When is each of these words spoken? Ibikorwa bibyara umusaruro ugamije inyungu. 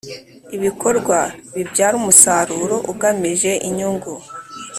Ibikorwa 0.55 1.17
bibyara 1.55 1.95
umusaruro 2.01 2.75
ugamije 2.91 3.51
inyungu. 3.67 4.11